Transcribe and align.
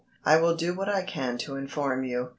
I 0.25 0.37
will 0.37 0.55
do 0.55 0.73
what 0.73 0.89
I 0.89 1.03
can 1.03 1.37
to 1.37 1.55
inform 1.57 2.03
you. 2.03 2.29